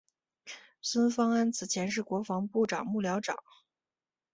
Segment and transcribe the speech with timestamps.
[0.81, 3.37] 孙芳安此前是国防部长幕僚长。